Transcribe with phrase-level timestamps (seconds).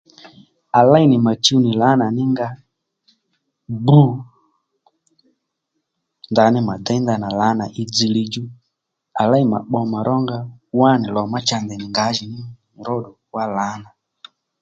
[0.79, 2.47] À léy nì mà chuw nì lǎnà ní nga
[3.85, 3.99] bû
[6.31, 8.43] ndaní mà déy ndanà lǎnà í dziylíy djú
[9.21, 10.37] à ley nì mà pbo mà rónga
[10.79, 12.39] wánì lò má cha ndèy nì ngǎjiní
[12.85, 13.87] róddù wá lǎní